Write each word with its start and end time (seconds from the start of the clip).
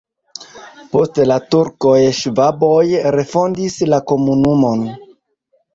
Post 0.95 1.19
la 1.31 1.37
turkoj 1.55 1.99
ŝvaboj 2.21 2.81
refondis 3.19 3.81
la 3.95 4.05
komunumon. 4.13 4.87